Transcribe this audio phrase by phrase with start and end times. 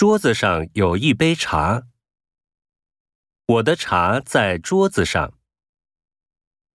[0.00, 1.82] 桌子上有一杯茶。
[3.44, 5.34] 我的茶在桌子上。